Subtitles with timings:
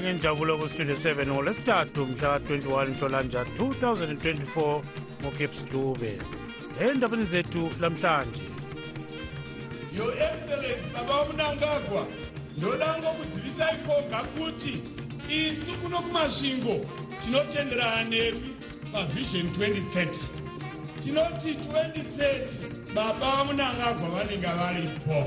[0.00, 4.82] ngenjabulo kustudio 7 ngolwesithathu mhlaka-21 nhlolanja 2024
[5.20, 6.12] ngokeps dube
[6.86, 8.46] endabeni zethu lamhlanje
[9.98, 12.02] your excellence baba umnangagwa
[12.56, 14.74] ndolanga kuzivisa ikoga kuti
[15.42, 16.76] isu kuno kumasvingo
[17.20, 18.48] tinotenderana nemi
[18.92, 20.08] pavision 2030
[21.02, 25.18] tinoti 2030 baba munangagwa vanenge varipo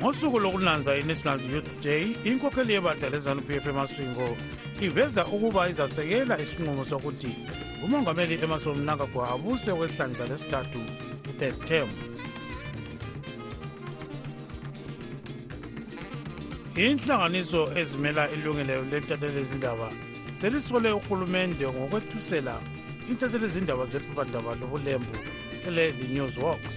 [0.00, 4.28] ngosuku lokunanza i-national youth day inkokheli yebadala ezanup f emaswingo
[4.86, 7.30] iveza ukuba izasekela isinqumo sokuthi
[7.84, 10.80] umongameli emason mnangagwa abuse kwehlandla lesithathu
[11.30, 11.90] i-third term
[16.84, 19.88] inhlanganiso ezimela ilungelelo lentathelezindaba
[20.40, 22.54] selisole uhulumende ngokwethusela
[23.10, 25.14] intathelezindaba zephephandaba lobulembu
[25.68, 26.74] ele-the news works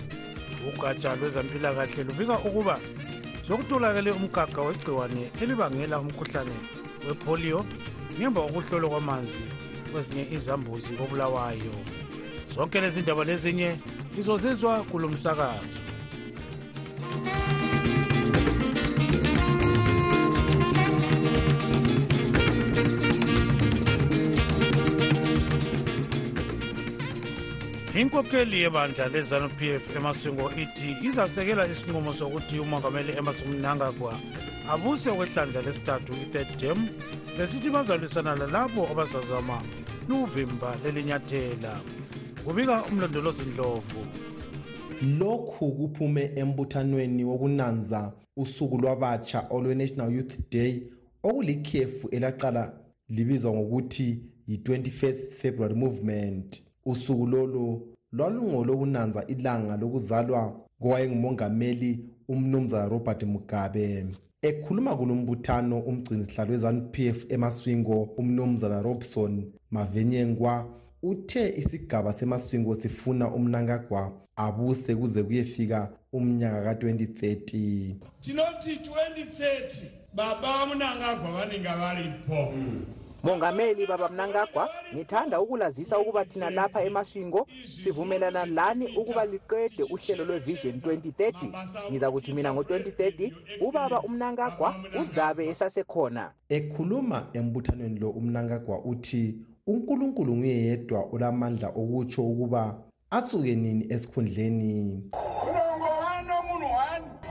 [0.70, 2.80] ugatsha lwezempilakahle lubika ukuba
[3.48, 6.58] sokutolakele umgaga wegciwane elibangela umkhuhlane
[7.08, 7.66] wepolio
[8.18, 9.46] ngemva kokuhlolwa kwamanzi
[9.92, 11.74] kwezinye izambuzi kobulawayo
[12.54, 13.70] zonke lezi ndaba lezinye
[14.20, 15.80] izozizwa kulo msakazo
[27.96, 34.12] inkokeli yebandla lezanup f emasungo ithi izasekela isinqumo sokuthi umongameli emerson mnangagwa
[34.74, 36.80] abuse kwehlandla lesithathu i-third dem
[37.38, 39.58] besithi bazalwisana lalabo abazazama
[40.10, 41.74] luvimba lelinyathela
[42.46, 44.00] kubika umlondolozindlovu
[45.20, 48.02] lokhu kuphume embuthanweni wokunanza
[48.42, 50.74] usuku lwabatsha olwe-national youth day
[51.28, 52.64] okulikhefu elaqala
[53.16, 54.08] libizwa ngokuthi
[54.48, 56.50] yi-21 february movement
[56.86, 57.82] usuku lolu
[58.16, 60.42] lwalungolokunanza ilanga lokuzalwa
[60.82, 61.92] kowayengumongameli
[62.34, 63.86] umnumzana robert mugabe
[64.50, 69.32] ekhuluma kulombuthano umgcinisihlalo wezanup f emaswingo umnumzana robson
[69.76, 70.54] mavenyengwa
[71.12, 74.02] uthe isigaba semaswingo sifuna umnankagwa
[74.46, 75.80] abuse kuze kuyefika
[76.18, 77.52] umnyaka ka-2030
[78.24, 79.86] tinothi 2030
[80.18, 82.86] baba umnankagwa vanenge varipho mm.
[83.24, 87.48] mongameli baba mnangagwa ngithanda ukulazisa ukuba thina lapha emaswingo
[87.84, 91.34] sivumelana lani ukuba liqede uhlelo lwe-vision 2030
[91.90, 93.32] ngiza kuthi mina ngo-2030
[93.68, 94.70] ubaba umnangagwa
[95.02, 96.24] uzabe esasekhona
[96.58, 99.24] ekhuluma embuthanweni lo umnangagwa uthi
[99.72, 102.62] unkulunkulu nguye yedwa olamandla okutsho ukuba
[103.18, 104.72] asuke nini esikhundleni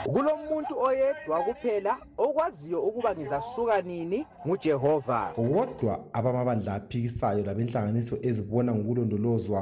[0.08, 1.92] kulomuntu oyedwa kuphela
[2.26, 9.60] okwaziyo ukuba ngizasuka nini ngujehova kodwa abamabandla aphikisayo labenhlanganiso ezibona ngokulondolozwa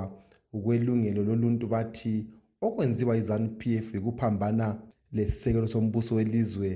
[0.56, 2.14] ukwelungelo loluntu bathi
[2.66, 4.66] okwenziwa yizanup f yikuphambana
[5.16, 6.68] lesisekelo sombuso welizwe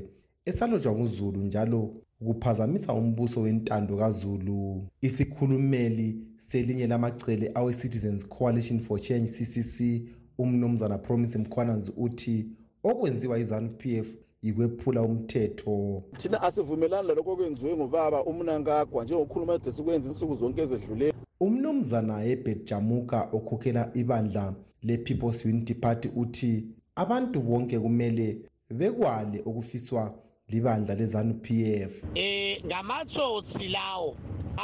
[0.50, 1.80] esalotshwa nguzulu njalo
[2.20, 4.58] ukuphazamisa umbuso wentando kazulu
[5.06, 6.08] isikhulumeli
[6.48, 9.74] selinye lamacele awe-citizens coalition for change ccc
[10.42, 12.36] umnumzana promise mkhwananzi uthi
[12.90, 14.08] okwenziwa izanup f
[14.42, 15.74] ikwephula umthetho
[16.20, 21.14] thina asivumelani lalokho okwenziwe ngobaba umnangagwa njengokhuluma ede sikwenza insuku zonke ezedluleyo
[21.46, 24.44] umnumzana ebetjamuka okhokhela ibandla
[24.86, 26.52] le-peoples unity party uthi
[27.02, 28.26] abantu bonke kumele
[28.78, 30.02] bekwale okufiswa
[30.52, 31.44] libandla lezanup
[31.88, 32.30] f um e,
[32.66, 34.10] ngamatsotsi lawo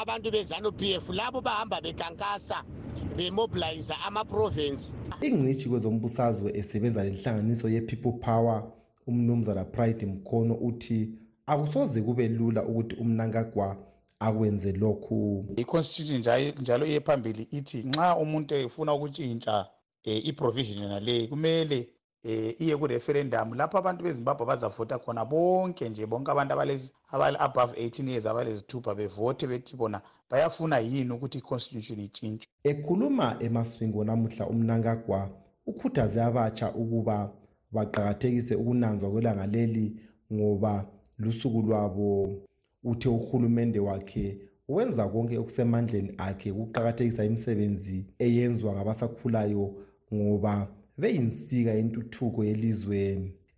[0.01, 2.59] abantu bezanup f labo bahamba bekankasa
[3.17, 4.93] bemobilize amaprovinsi
[5.29, 8.59] ingcitshi kwezombusazwe esebenza lenhlanganiso ye-people power
[9.09, 10.99] umnumzana pride mkhono uthi
[11.51, 13.69] akusoze kube lula ukuthi umnankagwa
[14.27, 15.19] akwenze lokhu
[15.63, 16.21] i-constitution
[16.63, 19.67] njalo eyephambili ithi nxa umuntu efuna ukutshintsha um
[20.05, 21.79] e, i-provision yona leyi kumele
[22.25, 28.09] um e, iye ku-referendum lapho abantu bezimbabwe bazavota khona bonke nje bonke abantu abale-above 18
[28.11, 29.99] years abalezithupha bevote bethi bona
[30.31, 35.21] bayafuna yini ukuthi iconstitution itshintshwe ekhuluma emaswingo namuhla umnangagwa
[35.71, 37.17] ukhuthaze abatsha ukuba
[37.75, 39.87] baqakathekise ukunanzwa kwelanga leli
[40.35, 40.73] ngoba
[41.23, 42.09] lusuku lwabo
[42.91, 44.27] uthe uhulumende wakhe
[44.75, 47.97] wenza konke okusemandleni akhe kuqakathekisa imisebenzi
[48.27, 49.65] eyenzwa ngabasakhulayo
[50.17, 50.55] ngoba
[51.01, 53.01] beyinsika yentuthuko yelizwe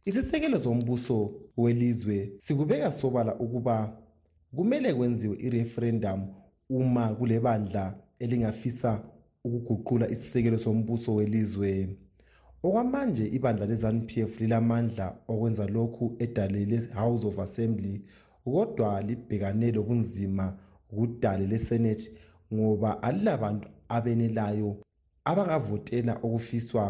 [0.09, 1.17] isisekelo zombuso
[1.63, 3.77] welizwe sikubeka sobala ukuba
[4.57, 6.27] kumele kwenziwe ireferendamu
[6.79, 7.85] uma kulebandla
[8.25, 8.93] elingafisa
[9.45, 11.73] ukuguqula isisekelo sombuso welizwe
[12.67, 17.95] okwamanje ibandla le-zanupf lilamandla okwenza lokhu edale le-house of assembly
[18.45, 20.47] kodwa libhekane lobunzima
[20.91, 22.05] kudale le-senate
[22.55, 24.71] ngoba alilabantu abenelayo
[25.31, 26.85] abangavotela okufiswa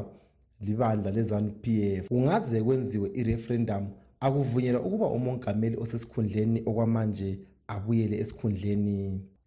[0.66, 3.84] libandla le-zanupf kungaze kwenziwe i-referendum
[4.24, 7.28] akuvunyelwa ukuba umongameli osesikhundleni okwamanje
[7.74, 9.00] abuyele esikhundleni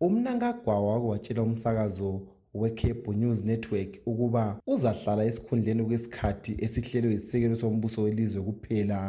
[0.04, 2.10] umnankagwawa wake watshela umsakazo
[2.54, 9.00] wecable news network ukuba uzahlala esikhundleni kwesikhathi esihlelwe yisisekelo sombuso welizwe kuphela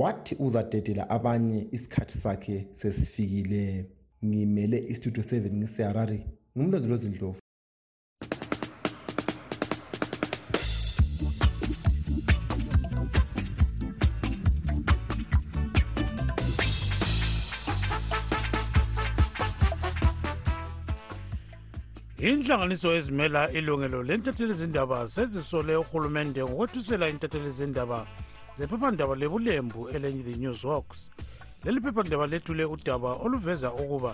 [0.00, 3.64] wathi uzadedela abanye isikhathi sakhe sesifikile
[4.26, 6.18] ngimele istudio 7 ngiseharare
[6.54, 7.40] ngumlondolozindlovu
[22.30, 27.98] inhlanganiso ezimela ilungelo lentethelezindaba sezisole urhulumente ngokwethusela intethelezindaba
[28.58, 31.00] zephephandaba lebulembu elenyithe news works
[31.64, 34.12] leli phephandaba lethule udaba oluveza ukuba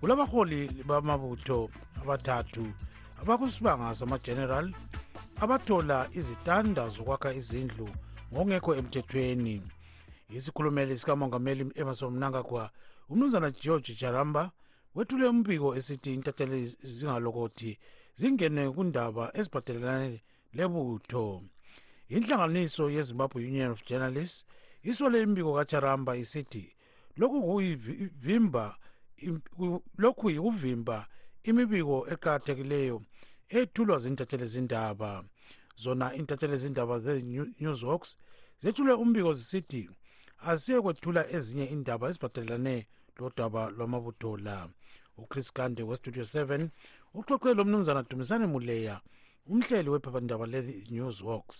[0.00, 1.58] kulabaholi bamabutho
[2.02, 2.62] abathathu
[3.20, 4.72] abakusibanga samajenerali
[5.44, 7.86] abathola izitanda zokwakha izindlu
[8.32, 9.54] ngokungekho emthethweni
[10.38, 12.64] isikhulumeli sikamongameli emason mnangagwa
[13.10, 14.42] umnumzana george jaramba
[14.94, 16.60] wethule umbiko esithi intatheli
[16.96, 17.72] zingalokothi
[18.20, 20.10] zingene kundaba eziphathelelane
[20.56, 21.24] lebutho
[22.14, 24.44] inhlanganiso yezimbabwe union of journalists
[24.90, 26.64] isole imbiko kacharamba isithi
[27.20, 28.66] lokhu kuyivimba
[30.04, 30.98] lokhu yikuvimba
[31.50, 32.96] imibiko eqakathekileyo
[33.58, 35.10] ethulwa zintatheli zindaba
[35.82, 38.10] zona intatheli zindaba ze-news hawks
[38.62, 39.82] zethule umbiko zisithi
[40.50, 42.76] asiye kwethula ezinye indaba eziphathelane
[43.18, 44.56] lodaba lwamabutho la
[45.16, 46.60] uchris gande westudio 7
[47.18, 48.94] uxoxe lo mnumzana dumisane muleya
[49.52, 51.58] umhleli wephephandaba le-news works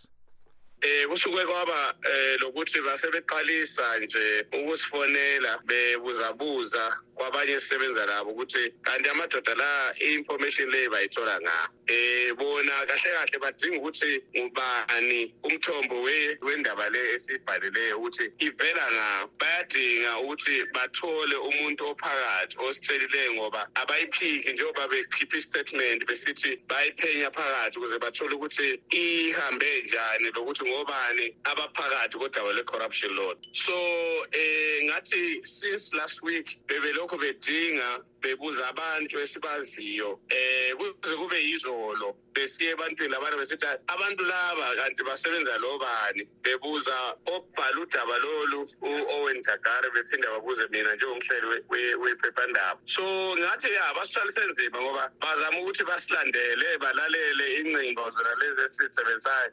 [0.87, 1.95] Eh kusuke kwaba
[2.41, 10.69] lokuthi eh, base beqalisa nje ukusifonela bebuzabuza kwabanye sisebenza nabo ukuthi kanti amadoda la i-information
[10.71, 16.03] le bayithola nga eh bona kahle kahle badinga ukuthi ngubani umthombo
[16.47, 19.07] wendaba le esibhalileyo ukuthi ivela nga
[19.41, 27.97] bayadinga ukuthi bathole umuntu ophakathi ositshelileyo ngoba abayiphiki njengoba bekhipha i-statement besithi bayiphenya phakathi ukuze
[28.03, 28.69] bathole ukuthi
[29.03, 35.25] ihambe njani lokuthi ngobani abaphakathi kodaba le-corruption lord so um ngathi
[35.59, 37.89] since last week bebelokhu bedinga
[38.25, 45.55] bebuza abantu esibaziyo um kuze kube yizolo besiye ebantwini abantu besithi abantu laba kanti basebenza
[45.65, 46.97] lo bani bebuza
[47.35, 48.61] obhala udaba lolu
[48.91, 51.65] u-owen gagari bephinde babuze mina njengomhleli
[52.03, 53.03] wephephandaba so
[53.39, 59.49] ngathi ya basithwalise nzima ngoba bazama ukuthi basilandele balalele incingo zona lezi esisebenzisayo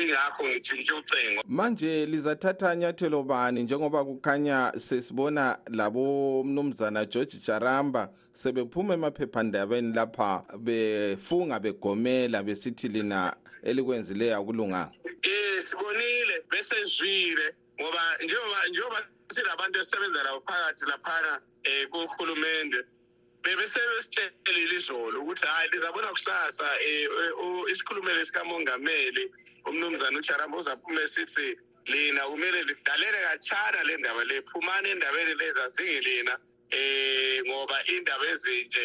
[0.00, 9.92] ingakho ngithi ngitshocengo manje lizathatha nyathelo bani njengoba kukhanya sesibona labomnumzana george jaramba sebephuma emaphephandabeni
[9.92, 19.78] lapha befunga begomela besithi lina elikwenzileyo akulunganga um eh, sibonile besezwile ngoba njengoba njengoba silabantu
[19.80, 21.40] esebenza labo phakathi laphana
[21.92, 22.76] um kuhulumende
[23.44, 26.64] bebesebesitshelile izolo ukuthi hhayi lizabona kusasa
[27.42, 29.24] um isikhulumeli sikamongameli
[29.68, 31.48] umnumzane ujarambo uzaphuma esithi
[31.90, 36.42] lina kumele lidalele katshana le ndaba le phumani endabeni leza zingelina um
[36.78, 38.84] eh, ngoba indaba ezinje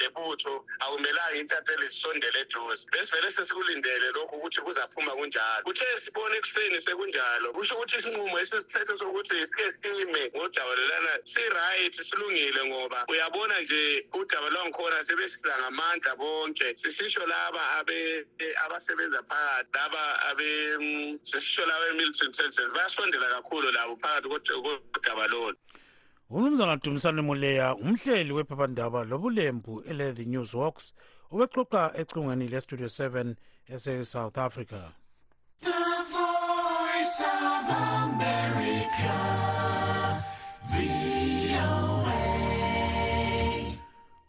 [0.00, 7.52] lebutho akumelanga intatheli zisondele eduze besivele sesikulindele lokhu ukuthi kuzaphuma kunjalo kuthe sibone ekuseni sekunjalo
[7.54, 15.02] kusho ukuthi isinqumo esisithetho sokuthi sike sime ngojabulelana si-right silungile ngoba uyabona nje udaba lwangikhona
[15.04, 17.82] sebesiza ngamandla bonke sisisho laba
[18.64, 20.04] abasebenza phakathi laba
[21.22, 24.28] sisisho laba e-military intelligence bayasondela kakhulu labo phakathi
[24.92, 25.56] kodaba indaba lolu
[26.30, 30.92] umnumzana dumisane muleya umhleli wephephandaba lobulembu ele-the news walks
[31.32, 33.34] ubexoxa ecingweni lestudio 7
[33.74, 34.82] esesouth africa
[35.60, 37.20] the voice
[37.54, 37.64] of
[38.04, 39.12] america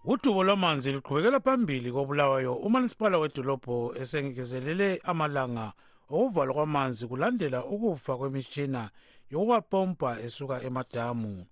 [0.10, 5.74] udubo lwamanzi luqhubekela phambili kobulawayo umanisipala wedolobho esengezelele amalanga
[6.10, 8.90] okuvalwa kwamanzi kulandela ukufa kwemitshina
[9.32, 11.46] yokuwapompa esuka emadamu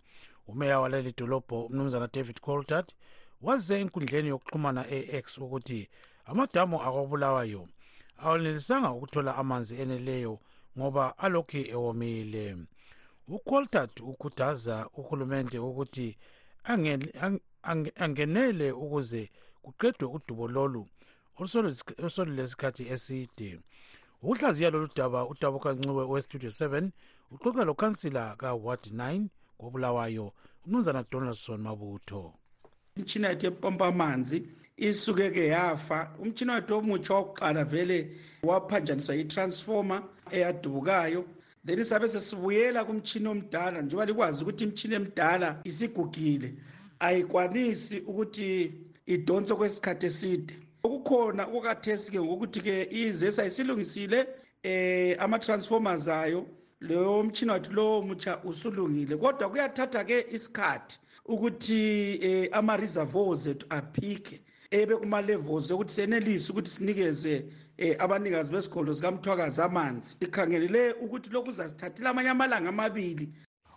[0.47, 2.87] umeya waleli dolobho umnumzana david coltard
[3.41, 5.79] waze enkundleni yokuxhumana e-x ukuthi
[6.29, 7.63] amadamu akwabulawayo
[8.25, 10.33] awanelisanga ukuthola amanzi eneleyo
[10.77, 12.43] ngoba alokhu ewomile
[13.35, 16.09] ucoltard ukhuthaza uhulumente ukuthi
[18.03, 19.23] angenele ukuze
[19.63, 20.83] kuqedwe udubo lolu
[22.01, 23.47] olusolulesikhathi eside
[24.21, 26.83] ukuhlaziya lolu daba utaboka nciwe westudio 7
[27.33, 29.29] uxoxa lokhansila kaward 9
[29.59, 30.25] ngobulawayo
[30.65, 32.21] umnumzana donaldson mabutho
[32.97, 34.37] imtshina yethu yepompa amanzi
[34.87, 37.97] isuke ke yafa umtshina wethu omutsha wakuqala vele
[38.49, 40.01] waphanjaniswa yitransformer
[40.35, 41.21] eyadubukayo
[41.65, 46.49] then sabe sesibuyela kumtshini omdala njengoba likwazi ukuthi imtshini emdala isigugile
[47.05, 48.47] ayikwanisi ukuthi
[49.13, 50.51] idonse kwesikhathi eside
[50.85, 54.19] okukhona okukhathesi-ke ngokuthi-ke izesa isilungisile
[54.69, 56.41] eh ama-transformers ayo
[56.81, 60.95] leyo mtshini wethu lowo mutsha usulungile kodwa kuyathatha-ke isikhathi
[61.33, 61.79] ukuthi
[62.29, 64.35] eh, ama-reservoirs ethu aphike
[64.79, 67.33] ebe kuma-levels yokuthi senelise ukuthi sinikeze
[67.81, 73.25] eh, abanikazi besigodlo sikamthwakazi amanzi ikhangelele ukuthi lokhu uzasithathela amanye amalanga amabili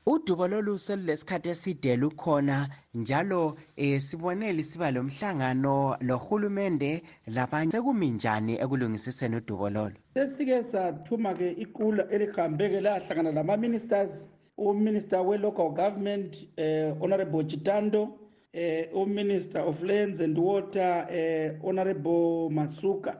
[0.06, 2.56] udubo lolu selulesikhathi eside lukhona
[3.00, 3.40] njalo
[3.84, 5.76] um sibone lisiba lomhlangano
[6.08, 6.92] lohulumende
[7.36, 14.12] labanye sekuminjani ekulungisiseni udubo lolu sesike sathuma-ke iqula elihambe-ke lahlangana lama-ministers
[14.56, 18.10] uminister we-local government um uh, honorable chitando um
[18.54, 23.12] uh, uminister of lands and water um uh, honorable masuka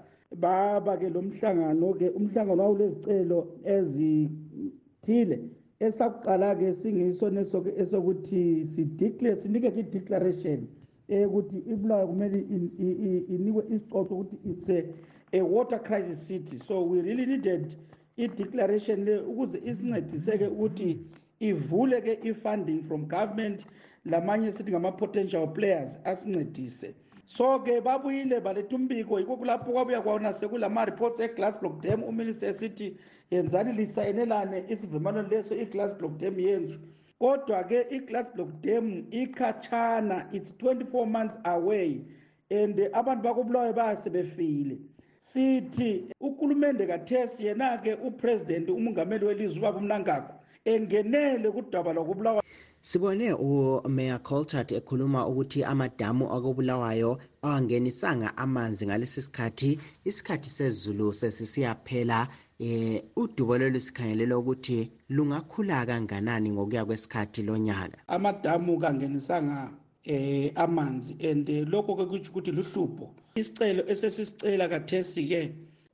[0.43, 3.39] baba-ke lo mhlangano-ke umhlangano wawulezicelo
[3.75, 5.39] ezithile
[5.87, 7.41] esakuqala-ke singisona
[7.83, 8.43] esokuthi
[8.73, 10.61] sidiclare sinike-ke i-declaration
[11.27, 12.39] ukuthi ibulawayo kumele
[13.35, 14.81] inikwe isicoco ukuthi it's a,
[15.37, 17.65] a water crisis city so we really needed
[18.25, 20.91] i-declaration le ukuze isincediseke ukuthi
[21.49, 23.59] ivule-ke i-funding from government
[24.11, 26.89] lamanye sithi ngama-potential players asincedise
[27.37, 32.89] so-ke babuyile baletha umbiko yikho kulapho kwabuya kwona sekulama-reports eglassblock dam uminister esithi
[33.35, 36.79] yenzani lisayinelane isivumelwano leso i-glass block dam yenziwe
[37.23, 38.87] kodwa-ke i-glass block dam
[39.23, 41.89] ikhatshana it's 24 months away
[42.61, 44.75] and abantu bakobulawayo bayasebefile
[45.31, 52.43] sithi ukulumende kathesi yena-ke upresidenti umongameli welizwe uba kumnangakho engenele kudaba lokubulawayo
[52.83, 53.27] sibone
[53.87, 62.21] umayor coltart ekhuluma ukuthi amadamu akobulawayo awangenisanga amanzi ngalesi sikhathi isikhathi sezulu sesisiyaphela
[62.61, 64.79] eh udubo lolu sikhangelela ukuthi
[65.15, 69.59] lungakhula kanganani ngokuya kwesikhathi lonyaka amadamu kangenisanga
[70.05, 73.07] eh amanzi ende eh, lokho ke kuthi ukuthi luhlupho
[73.39, 75.43] isicelo esesisicela kathesi ke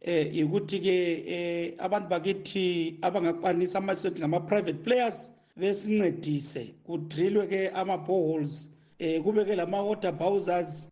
[0.00, 0.94] eh ukuthi ke
[1.36, 9.44] eh, abantu bakithi abangakwanisa amasethi ngama private players besincedise kudrilwe ke ama boreholes eh kube
[9.44, 10.88] ke lama water bowsers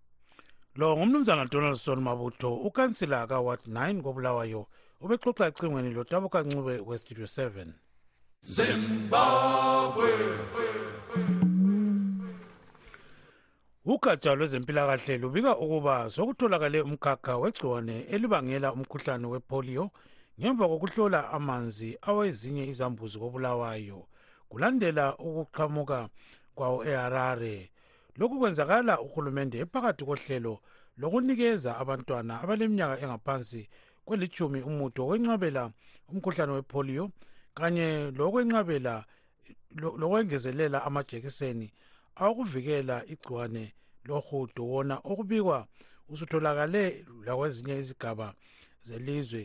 [0.77, 4.69] lo ngumnumzana Donaldson Mabutho ukansila ka ward 9 kobulawayo yo
[5.03, 7.67] ubexoxa ecingweni lodabu kancube westudio 7
[8.43, 10.11] zimbabwe
[13.85, 19.91] ugatsha lwezempilakahle lubika ukuba sokutholakale umkhakha wegciwane elibangela umkhuhlane wepolio
[20.41, 24.01] ngemva kokuhlola amanzi awezinye izambuzi kobulawayo
[24.49, 26.09] kulandela ukuqhamuka
[26.55, 27.59] kwawo eharare
[28.19, 30.55] lokhu kwenzakala uhulumende ephakathi kohlelo
[31.01, 33.63] lokunikeza abantwana abaleminyaka engaphansi
[34.09, 35.63] kwelijumi umuntu okwenqabela
[36.11, 37.05] umkhuhlane wepolio
[37.57, 37.87] kanye
[38.19, 38.95] lokwenqabela
[40.01, 41.69] lokwengezelela amajekiseni
[42.25, 43.65] akuvikela igciwane
[44.09, 45.59] lohudo wona okubikwa
[46.13, 46.83] usutholakale
[47.27, 48.29] lakwezinye izigaba
[48.87, 49.43] zelizwe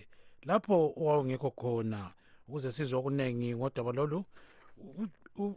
[0.47, 2.01] lapho owawungekho khona
[2.47, 4.19] ukuze sizwe okuningi ngodaba lolu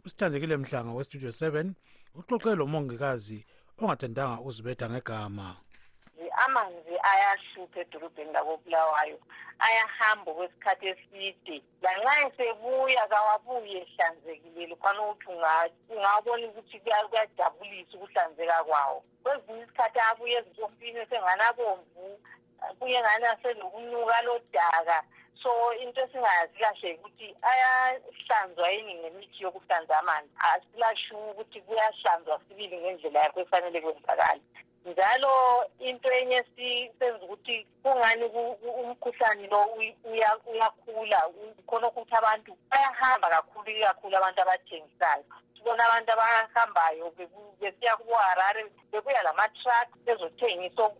[0.05, 1.73] usithandekile mhlanga westudio 7
[2.19, 3.39] uxoxe lo mongikazi
[3.79, 5.47] ongathandanga uzibetha ngegama
[6.45, 9.17] amanzi ayahlupha edolobheni lakobulawayo
[9.67, 11.55] ayahamba kwesikhathi eside
[12.05, 20.97] lanxa esebuya kawabuye ehlanzekilele kufana ukuthi ungabona ukuthi kuyajabulisa ukuhlanzeka kwawo kwezinye isikhathi abuye ezimpompini
[21.03, 22.05] esenganabomvu
[22.77, 24.97] kunye ngani asenokunuka lodaka
[25.41, 25.49] so
[25.83, 33.39] into esingayazi kahle ukuthi ayahlanzwa yini ngemithi yokuhlanza amanzi asilashu ukuthi kuyahlanzwa sibili ngendlela yakho
[33.45, 34.41] efanele kwenzakale
[34.89, 35.31] njalo
[35.87, 38.25] into enye senza ukuthi kungani
[38.81, 39.59] umkhuhlane lo
[40.51, 40.67] uyakhula
[41.69, 45.27] khona kuthi abantu bayahamba kakhulu ikakhulu abantu abathengisayo
[45.63, 47.13] vona vantu avahambayo
[47.59, 50.91] besiya kuharare bekuya la matrak ezothengiswa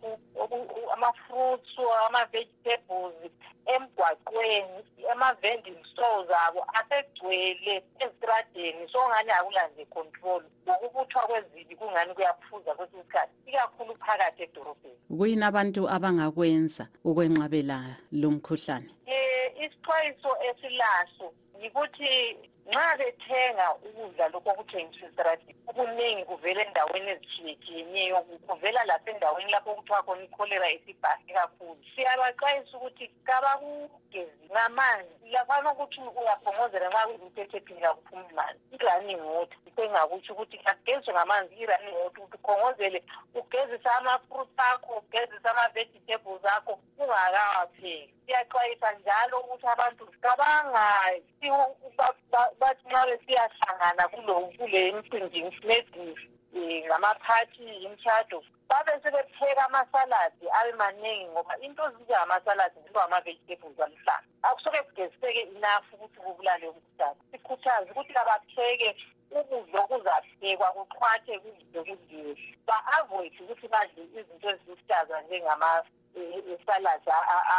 [0.92, 1.68] amafruits
[2.06, 3.32] ama-vegetables
[3.66, 13.32] emgwaqweni ama-vending stores abo asegcwele ezitradeni sokungani akulanje control ngokubuthwa kwezibi kungani kuyaphuza kwesinye isikhathi
[13.50, 22.96] ikakhulu phakathi edorobheni kuyini abantu abangakwenza ukwenqabela lo mkhuhlane um eh, isixwayiso esilaso yikuthi nxa
[22.96, 25.54] bethenga ukudla lokhu okuthengiswa esitradini
[26.24, 34.44] ubuningi kuvela endaweni ezithiyethiyeneyo kuvela lasendaweni lapho okuthiwa khona icholera esibhahe kakhulu siyabaxwayisa ukuthi kabakugezi
[34.52, 41.96] ngamanzi lafana ukuthi uyabhongozela nxa kuzimtethephini kakuphuma imali i-running water sengakutho ukuthi ageziswe ngamanzi i-running
[41.98, 42.98] water ukuthi ukhongozele
[43.34, 51.18] ugezise ama-fruit akho ugezise ama-vegetables akho kungakawapheka siyaxwayisa njalo ukuthi abantu kabangai
[52.60, 54.04] bathi nxa besiyahlangana
[54.56, 58.38] kule emcinjini nezinu eh, um ngamaphathi imshado
[58.68, 66.66] babe sebepheka amasaladi abe maningi ngoba into zinjengamasaladi zingoama-vegetables amhlanga akusoke kugeziseke enough ukuthi kubulale
[66.68, 68.90] umkhuhlane sikhuthaze ukuthi kabapheke
[69.38, 72.32] ukudla okuzaphekwa kuxhwathe kuzide kudliwe
[72.68, 75.68] ba-avoid ukuthi badle izinto ezimhlaza njengama
[76.14, 77.10] isaladi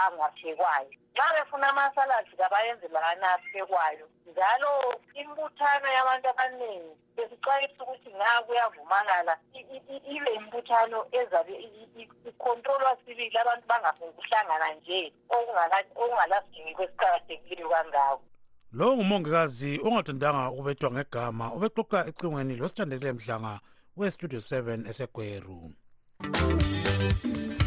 [0.05, 4.73] angaphekwayo xa befuna amasaladi kabayenze lana aphekwayo njalo
[5.21, 9.33] imbuthano yabantu abaningi besixwayisa ukuthi ngakuyavumakala
[10.13, 11.53] ibe imbuthano ezabe
[12.29, 18.21] ikhontrolwa sibili abantu bangaphekuhlangana nje okungalasidingi kwesiqakathekileyo kangako
[18.73, 23.53] lowo ngumongikazi ongathandanga ukubedwa ngegama ubexoxa ecingweni losithandekile mdlanga
[23.97, 25.59] westudio 7 esegweru
[26.33, 27.62] thank you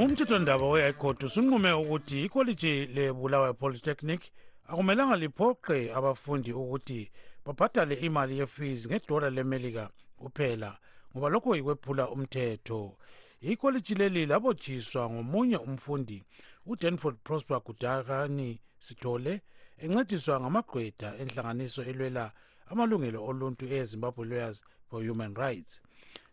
[0.00, 4.20] umthethondaba we-icourt usunqume ukuthi ikholiji lebulawayo polytechnic
[4.66, 7.10] akumelanga liphoqe abafundi ukuthi
[7.44, 10.78] babhadale imali yefees ngedola lemelika kuphela
[11.12, 12.96] ngoba lokho yikwephula umthetho
[13.40, 16.24] ikholiji leli labotshiswa ngomunye umfundi
[16.66, 19.40] udanford prosper kudakani sithole
[19.82, 22.24] encediswa ngamagqwetha enhlanganiso elwela
[22.70, 24.58] amalungelo oluntu ezimbabwe lawyers
[24.88, 25.80] for human rights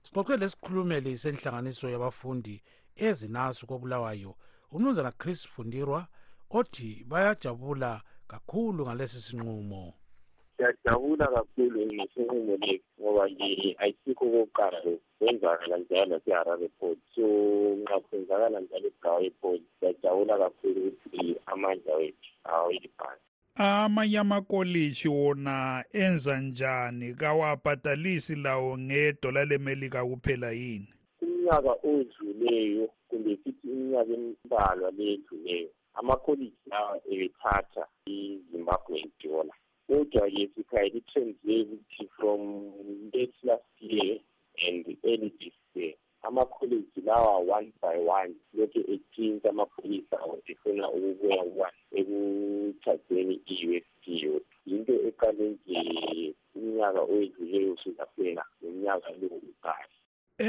[0.04, 2.56] sixoxe lesikhulumeli senhlanganiso yabafundi
[3.08, 4.36] ezinaso kobulawayo
[4.72, 6.08] umnumzana chris fundirwa
[6.50, 9.94] othi bayajabula kakhulu ngalesi sinqumo
[10.58, 17.26] siyajabula kakhulu ngesinqumo lesi ngoba nje ayisikho kokuqala lokhu kwenzakala njalo naseharare poli so
[17.82, 23.22] nxa kwenzakala njalo esigaba epoli siyajabula kakhulu ukuthi amandla wethu awelibhasi
[23.56, 33.68] amanye amakolishi wona enza njani kawabhatalisi lawo ngedola lemelika kuphela yini umnyaka odluleyo kumbe sithi
[33.74, 35.70] iminyaka embalwa le edluleyo
[36.00, 37.84] amakholiji lawa ebethatha
[38.16, 42.42] i-zimbabwean dollar kodwa-ke sikhayela i-trend ukuthi from
[43.14, 44.14] late last year
[44.66, 45.94] and early this year
[46.28, 53.86] amakholeji lawa one by one lokhu ethinta amapholisa awo efuna ukubuya one ekuchazeni i-u s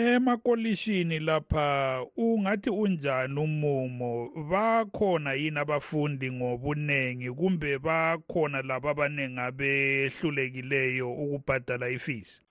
[0.09, 11.89] emakolishini lapha ungathi unjani umumo bakhona yini abafundi ngobunengi kumbe bakhona laba abaningi abehlulekileyo ukubhadala
[11.91, 12.43] ifees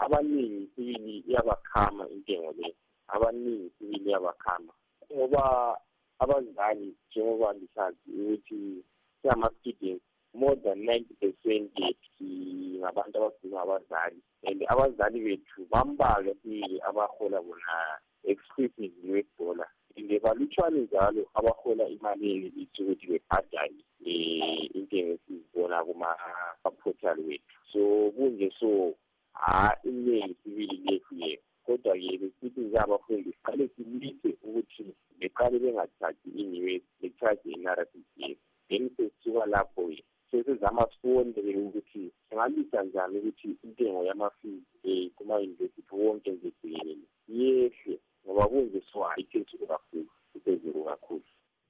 [0.00, 2.74] abaningi sibili iyabakhama intengo le
[3.08, 4.72] abaningi sibili iyabakhama
[5.14, 5.78] ngoba
[6.18, 8.84] abazali njengoba lisazi ukuthi
[9.22, 10.02] siyama-students
[10.34, 11.70] more than ninety percent
[12.78, 21.26] ngabantu abasuke abazali and abazali bethu bambalwa kile abahola bona exclusively webhola and balutshwane njalo
[21.34, 28.94] abahola imali elithi ukuthi bebhadale um eh, inkinga esizibona kuma-portal wethu so kunje so
[29.32, 34.86] ha iningi sibili lethu ye kodwa-ke besithi njengabafundi siqale silise ukuthi
[35.18, 41.89] beqale bengathathi i-news bethathe i-narrative yethu then sesisuka lapho-ke sesizama sifonele ukuthi
[42.80, 50.04] kanjani ukuthi intengo yama-fees eh, kuma-university wonke nje jikelele yehle ngoba kunjesiwa iphezulu kakhulu
[50.36, 51.22] iphezulu kakhulu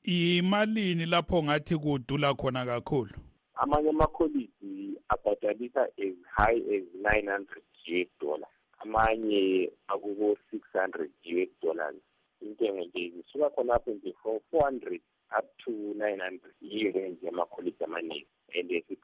[0.05, 3.15] imalini lapho ngathi kudula khona kakhulu
[3.55, 11.49] amanye amakholiji abhatalisa as high as nine hundred US dollars amanye akuko six hundred US
[11.63, 11.97] dollars
[12.43, 15.01] intengo nje zisuka khonapho nje from four hundred
[15.39, 18.27] up to nine hundred yi-range yamakholiji amaningi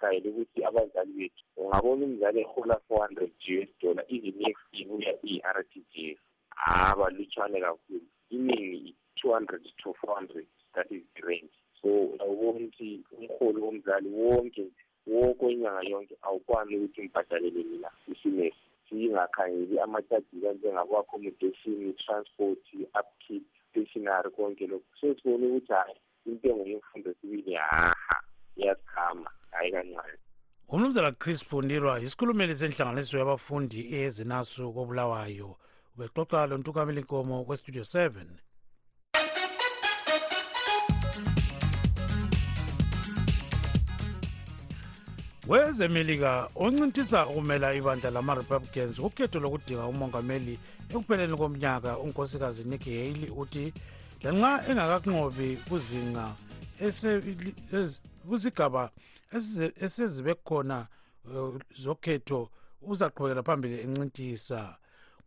[0.07, 5.65] decide ukuthi abazali bethu ungabona umzali ehola four hundred g s dollar i-nex ibuya i-r
[5.75, 6.19] t g s
[6.67, 11.51] abalutshwane kakhulu iningi two hundred to four hundred that is range
[11.83, 14.65] so uzawubona ukuthi umholi womzali wonke
[15.07, 18.57] woko inyanga yonke awukwani ukuthi ngibhadalele mina isinesi
[18.89, 22.63] siyingakhangeli ama-chajes anjengakwakhomodation i-transport
[23.01, 27.95] upkeep stationary konke lokhu so sibone ukuthi hhayi intengo yemfundo sibili haha
[28.57, 30.19] iyasikhama hayi kancane
[30.69, 35.49] umnumzana chris fundirwa yisikhulumeli senhlanganiso yabafundi ezinasu kobulawayo
[35.95, 38.11] ubexoxa lo ntukamelinkomo kwestudio 7
[45.51, 46.31] wezemelika
[46.65, 50.55] oncintisa ukumela ibandla lama-republicans kukhetho lokudinga umongameli
[50.91, 53.73] ekupheleni komnyaka unkosikazi nicki haley uthi
[54.27, 56.25] lanxa engakakunqobi kuzinga
[58.29, 58.85] kuzigaba
[59.33, 60.87] esezibe khona
[61.35, 62.51] eh, zokhetho
[62.87, 64.77] uzaqhubekela phambili encintisa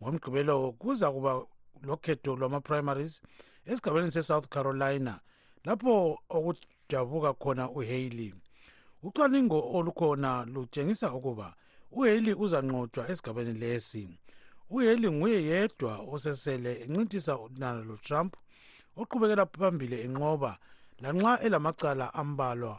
[0.02, 1.32] ngomgqibelo kuza kuba
[1.90, 3.14] lokhetho lwama-primaries
[3.70, 5.14] esigabeni se-south carolina
[5.66, 5.94] lapho
[6.36, 8.32] okujabuka khona uhaley
[9.06, 11.48] ucwaningo olukhona lutshengisa ukuba
[11.98, 14.04] uhaley uzanqotshwa esigabeni lesi
[14.74, 18.32] uhaley nguye yedwa osesele encintisa nalo trump
[19.02, 20.52] oqhubekela phambili enqoba
[21.04, 22.76] lanxa elamacala ambalwa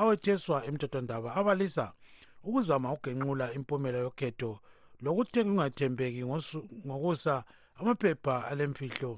[0.00, 1.86] awetheswa emthethwandaba abalisa
[2.48, 4.50] ukuzama ukugenqula impumela yokhetho
[5.04, 6.20] lokuthenga ungathembeki
[6.88, 7.34] ngokusa
[7.78, 9.10] amaphepha alemfihlo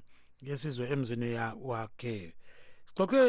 [0.48, 1.28] yesizwe emzini
[1.68, 2.14] wakhe
[2.86, 3.20] sixoxe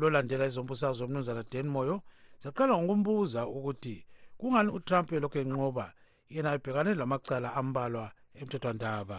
[0.00, 1.96] lolandela izombusazwe umnumzana dan moyo
[2.42, 3.96] saqala ngokumbuza ukuthi
[4.38, 5.86] kungani utrump elokhu enqoba
[6.34, 8.06] yena ebhekane lamacala ambalwa
[8.40, 9.18] emthethwandaba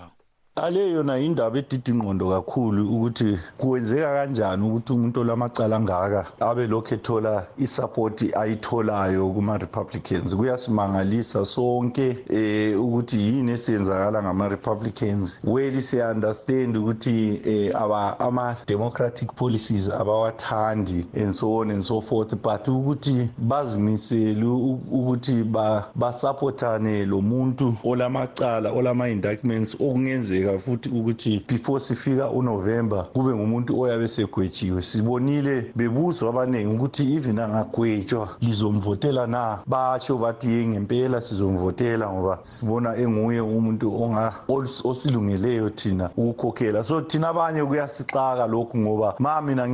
[0.55, 7.47] ale yona indaba edidingqondo kakhulu ukuthi kuwenzeka kanjani ukuthi umuntu olamacala angaka abe lokhu ethola
[7.57, 17.73] isapoti ayitholayo kuma-republicans kuyasimangalisa sonke eh ukuthi yini esiyenzakala ngama-republicans weli siya-understand ukuthi eh
[18.19, 25.43] ama-democratic policies abawathandi and so on and so forth but ukuthi bazimisele ukuthi
[25.95, 34.07] basapothane lo muntu olamacala olama-indictments okungenzeka kuyenzeka futhi ukuthi before sifika uNovember kube ngumuntu oyabe
[34.07, 42.97] segwetshiwe sibonile bebuzwa abaningi ukuthi even angagwetshwa lizomvotela na basho bathi yengempela sizomvotela ngoba sibona
[42.97, 44.33] enguye umuntu onga
[44.83, 49.67] osilungeleyo thina ukukhokhela so thina abanye kuyasixaka lokhu ngoba ma mina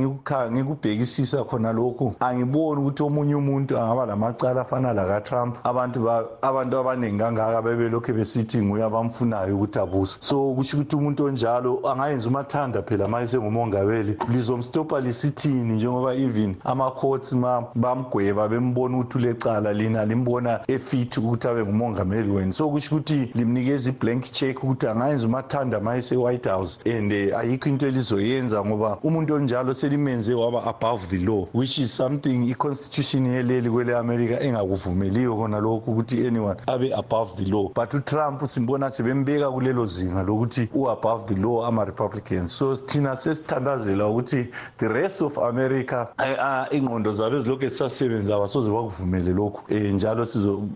[0.50, 6.10] ngikubhekisisa khona lokhu angiboni ukuthi omunye umuntu angaba lamacala afana laka-trump abantu
[6.42, 11.80] abantu abaningi kangaka bebe lokhu besithi nguye abamfunayo ukuthi abuse so ukuthi ukuthi umuntu onjalo
[11.90, 19.72] angayenza umathanda phela manje sengumongameli lizomstopa lisithini njengoba even ama-courts ma bamgweba bembona ukuthi ulecala
[19.72, 25.26] lina limbona efit ukuthi abe ngumongameli wenu so kusho ukuthi limnikeza i-blank check ukuthi angayenza
[25.26, 31.06] umathanda manje se-white house and eh, ayikho into elizoyenza ngoba umuntu onjalo selimenze waba above
[31.06, 36.94] the law which is something i-constitution yeleli kwele america engakuvumeliyo kona lokhu ukuthi anyone abe
[36.94, 42.52] above the law but utrump simbona sebembeka kulelo zinga lokuthi ukuthi u-above the law ama-republicans
[42.58, 44.46] so thina sesithandazela ukuthi
[44.78, 50.24] the rest of america eh, ah, ingqondo zabo ezilokhu zisasebenza abasoze bakuvumele lokhu um njalo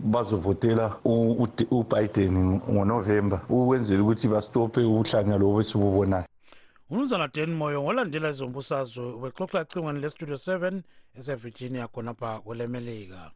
[0.05, 6.25] bazovotela ubiden ngonovemba ukwenzela ukuthi bastophe ubuhlanya lobo esibubonayo
[6.89, 10.81] umnumzana dan moyo ngolandela ezombusazwe ubexoxa echingweni lestudio 7
[11.19, 13.31] esevirginia khonapha kwelemelika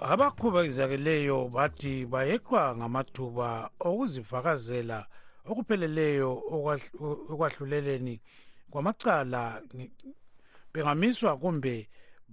[0.00, 3.48] abakhubazekeleyo bathi bayeqwa ngamathuba
[3.88, 4.98] okuzifakazela
[5.50, 6.30] okupheleleyo
[7.32, 8.14] ekwahluleleni
[8.70, 9.40] kwamacala
[10.72, 11.74] bengamiswa kumbe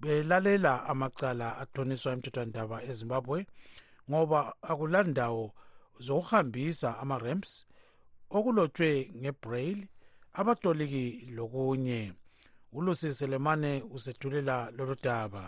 [0.01, 3.39] belalela amacala athoniswa emthethwandaba ezimbabwe
[4.09, 4.39] ngoba
[4.71, 5.45] akulandawo
[6.05, 7.51] zokuhambisa ama-ramps
[8.37, 9.83] okulotshwe ngebraille
[10.39, 12.01] abatoliki lokunye
[12.75, 15.45] ulusi selemane usethulela lolu daba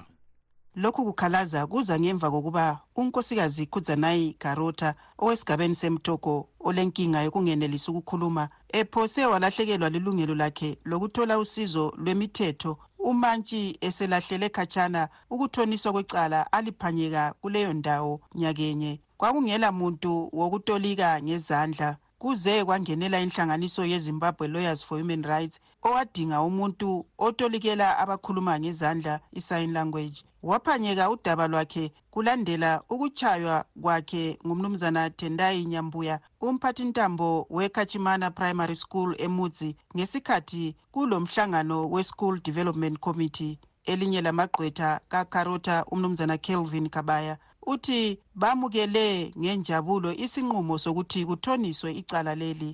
[0.76, 2.66] lokhu kukhalaza kuza ngemva kokuba
[3.00, 4.90] unkosikazi kudzanayi garota
[5.24, 6.34] owesigabeni semtoko
[6.68, 8.44] olenkinga yokungenelisi ukukhuluma
[8.80, 12.72] ephose walahlekelwa lilungelo lakhe lokuthola usizo lwemithetho
[13.10, 15.02] umantshi eselahlele khatshana
[15.34, 21.88] ukuthoniswa kwecala aliphanyeka kuleyo ndawo nyakenye kwakungela muntu wokutolika ngezandla
[22.22, 25.58] kuze kwangenela inhlanganiso yezimbabwe lawyers for human rights
[25.90, 26.88] owadinga umuntu
[27.28, 30.18] otolikela abakhuluma ngezandla i-sign language
[30.50, 36.16] waphanyeka udaba lwakhe kulandela ukutshaywa kwakhe ngumnumzana tendai nyambuya
[36.48, 43.54] umphathintambo wekachimana primary school emudzi ngesikhathi kulo mhlangano we-school development committee
[43.92, 47.36] elinye lamagqwetha kakarota umnumzana kelvin kabaya
[47.72, 52.70] uthi bamukele ngenjabulo isinqumo sokuthi kuthoniswe icala leli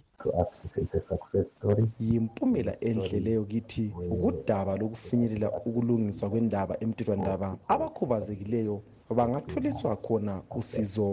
[2.05, 8.75] yimpumela enhle leyo kithi ukudaba lokufinyelela ukulungiswa kwendaba emthethwandaba abakhubazekileyo
[9.17, 11.09] bangatholiswa khona usizo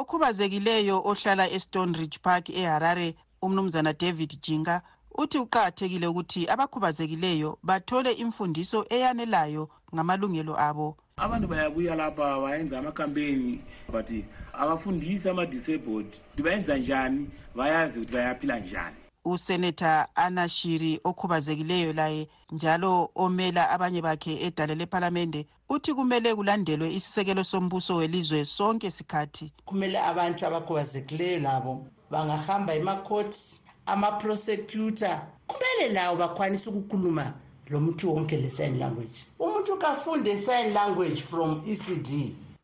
[0.00, 3.08] okhubazekileyo ohlala estone ridge park eharare
[3.44, 4.76] umnumzana david jinga
[5.20, 9.62] uthi uqakathekile ukuthi abakhubazekileyo bathole imfundiso eyanelayo
[9.94, 10.88] ngamalungelo abo
[11.24, 13.58] abantu bayabuya lapha bayenza amakampeni
[13.92, 14.08] but
[14.54, 17.22] abafundisi ama-disabled ukuthi bayenza njani
[17.58, 25.90] bayazi ukuthi bayaphila njani usenator anashiri okhubazekileyo laye njalo omela abanye bakhe edale lephalamende uthi
[25.98, 35.92] kumele kulandelwe isisekelo sombuso welizwe sonke sikhathi kumele abantu abakhubazekileyo labo bangahamba emacourts amaprosecutor kumele
[35.94, 37.32] lawo bakwanise ukukhuluma
[37.68, 42.10] lo muntu wonke le-sign language umuntu kafunde sign language from ecd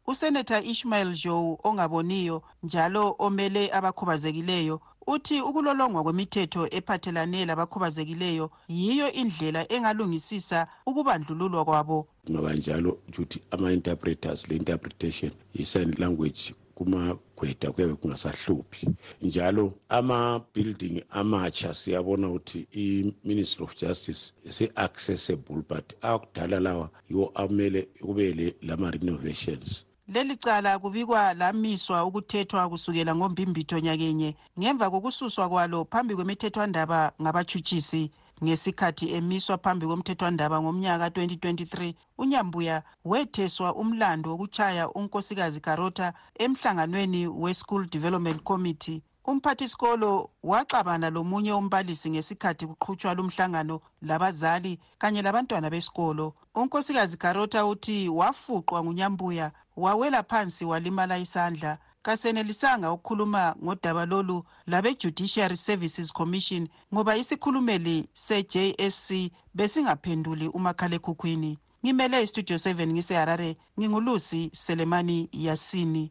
[0.06, 10.66] usenator ishmael joe ongaboniyo njalo omele abakhubazekileyo uthi ukulolongwa kwemithetho ephathelane labakhubazekileyo yiyo indlela engalungisisa
[10.86, 18.88] ukubandlululwa kwabo ngoba njalo kuthi ama-interpreters le-interpretation i-sign language kumagweda kuyabe kungasahluphi
[19.22, 19.64] njalo
[19.98, 29.86] ama-building amatsha siyabona ukuthi i-ministry of justice ise-accessible but akudala lawa yiwo amele kube lama-renovations
[30.10, 38.02] leli cala kubikwa lamiswa ukuthethwa kusukela ngombimbitho nyakenye ngemva kokususwa kwalo phambi kwemithethwandaba ngabachutshisi
[38.42, 41.74] ngesikhathi emiswa phambi komthethwandaba ngomnyaka ka-2023
[42.22, 42.76] unyambuya
[43.10, 46.06] wetheswa umlando wokuchaya unkosikazi karota
[46.44, 48.98] emhlanganweni we-school development committee
[49.30, 50.10] umphathisikolo
[50.50, 53.76] waxabana lomunye umbalisi ngesikhathi kuqhutshwa lumhlangano
[54.08, 56.26] labazali kanye labantwana besikolo
[56.60, 59.46] unkosikazi karota uthi wafuqwa ngunyambuya
[59.84, 61.72] wawela phansi walimala isandla
[62.04, 69.14] kasenelisanga ukukhuluma ngodaba lolu labe-judiciary services commission ngoba isikhulumeli se-jsc
[69.56, 71.52] besingaphenduli umakhalekhukhwini
[71.84, 76.04] ngimele istudio 7 ngiseharare ngingulusi selemani yasini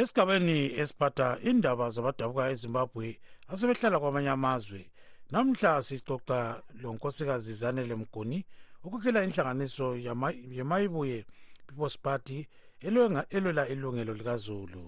[0.00, 3.08] esigabeni esiphatha indaba zabadabuka ezimbabwe
[3.52, 4.80] asebehlala kwamanye amazwe
[5.32, 6.40] namhla sixoxa
[6.82, 8.38] lonkosikazi zanele mguni
[8.84, 9.86] ukukhela inhlanganiso
[10.56, 11.18] yemayibuye
[11.66, 12.48] peoples party
[13.36, 14.84] elwela ilungelo likazulu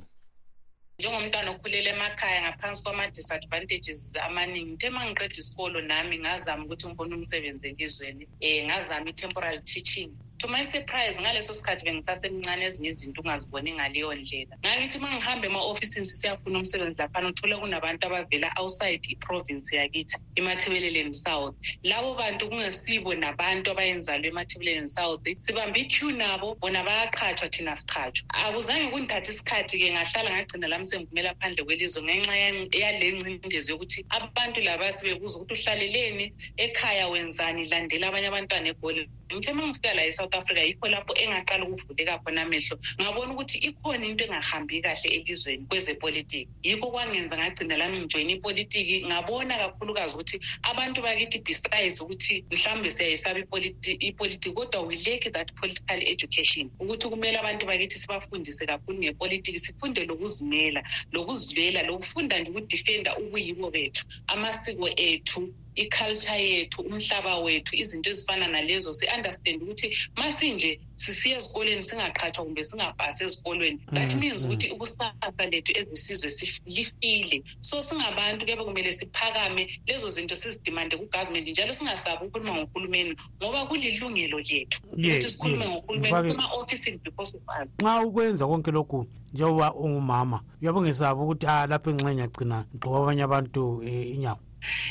[0.99, 7.65] njengomntwana okhulela emakhaya ngaphansi kwama-disadvantages amaningi into ema ngiqeda isikolo nami ngazama ukuthi ngifuna umsebenzi
[7.73, 13.71] elizweni um eh, ngazama i-temporal teaching to my surprise ngaleso sikhathi bengisasemncane ezinye izinto ungaziboni
[13.77, 20.17] ngaleyo ndlela ngangithi uma ngihambe ema-ofisini sisiyafuna umsebenzi laphana ngithole kunabantu abavela outside iprovinci yakithi
[20.37, 27.73] emathebeleleni south labo bantu kungesibo nabantu abayenzalo emathebeleleni south sibambe iqu nabo bona bayaqhathwa thina
[27.81, 32.37] siqhathwa akuzange kunithatha isikhathi-ke ngahlala ngagcina lami sengivumela phandle kwelizwe ngenxa
[32.85, 36.27] yale ncindezi yokuthi abantu laba sibekuza ukuthi uhlaleleni
[36.61, 41.65] ekhaya wenzani landela abanye abantwana egoli ngithe ma ngifika la e-south africa yikho lapho engaqala
[41.65, 47.99] ukuvuleka khona amehlo ngabona ukuthi ikhona into engahambi kahle elizweni kwezepolitiki yikho kwangenza ngagcina lami
[48.01, 50.37] ngijoyine ipolitiki ngabona kakhulukazi ukuthi
[50.71, 57.37] abantu bakithi besides ukuthi mhlawumbe siyayisaba ipolitiki kodwa we lack that political education ukuthi kumele
[57.41, 60.83] abantu bakithi sibafundise kakhulu ngepolitiki sifunde lokuzimela
[61.15, 68.93] lokuzilwela lokufunda nje ukudifenda ukuyibo bethu amasiko ethu iculture yethu umhlaba wethu izinto ezifana nalezo
[68.97, 74.49] si-understand ukuthi masinje sisiya ezikolweni singaqhathwa kumbe singabhasi ezikolweni mm, that means mm.
[74.51, 76.29] ukuthi ukusasa lethu ezisizwe
[76.77, 83.67] lifile so singabantu kuyabe kumele siphakame lezo zinto sizidimande kugovernment njalo singasabi ukukhuluma ngohulumeni ngoba
[83.69, 89.05] kulilungelo lethu ukuthi sikhulume ngohulumeni kuma-ofisini because of us nxa ukwenza konke lokhu
[89.37, 94.11] njengoba ungumama uyabe ngesabi ukuthi a ah, lapho engxenye agcina ngigqoka abanye abantu um eh,
[94.17, 94.39] inyawo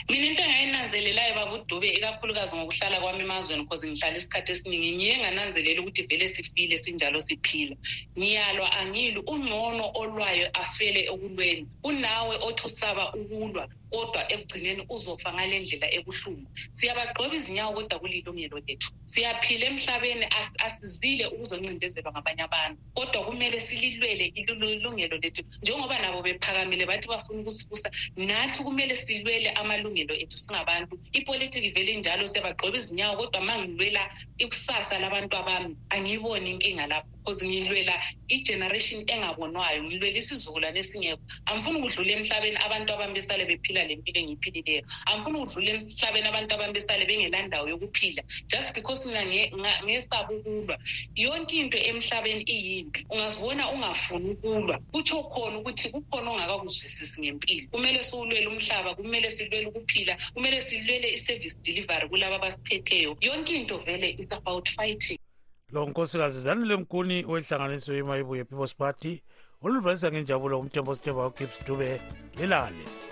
[0.10, 6.02] mina into engayinanzelelayo bakudube ikakhulukazi ngokuhlala kwami emazweni cause ngihlala isikhathi esiningi ngiye ngananzelela ukuthi
[6.10, 7.76] vele sifile sinjalo siphila
[8.18, 15.88] ngiyalwa angilwi ungcono olwayo afele ekulweni unawe othi usaba ukulwa kodwa ekugcineni uzofa ngale ndlela
[15.98, 20.26] ebuhlungu siyabagqoba izinyawo kodwa kulilungelo lethu siyaphila emhlabeni
[20.68, 27.88] asizile ukuzoncindezelwa ngabanye abantu kodwa kumele sililwele ilungelo lethu njengoba nabo bephakamile bathi bafuna ukusibusa
[28.30, 34.04] nathi kumele silwele amalungelo ethu singabantu ipolitiki vele njalo siyabagqoba izinyawo kodwa ma ngilwela
[34.38, 37.96] ikusasa labantu abami angiyiboni inkinga lapho because ngilwela
[38.30, 44.84] i-generation engabonwayo ngilwela isizukulwane esingekho angifuni ukudlula emhlabeni abantu abami besale bephila le mpilo engiyiphilileyo
[45.10, 49.22] angifuni ukudlula emhlabeni abantu abami besale bengelandawo yokuphila just because mina
[49.84, 50.76] ngesaba ukulwa
[51.18, 58.48] yonke into emhlabeni iyimbi ungazibona ungafuni ukulwa kutho khona ukuthi kukhona ongakakuzwisisi ngempilo kumele siwulwele
[58.54, 64.28] umhlaba kumele silwe sivele ukuphila kumele silwele i-service delivery kulaba abasiphetheyo yonke into vele is
[64.38, 65.20] about fighting
[65.72, 69.14] lo nkosikazi zanele mkuni wenhlanganiso yemayibu ye-peoples party
[69.64, 71.92] oludlulisa ngenjabulo umthembo sithemba ugibs dube
[72.40, 73.05] lilale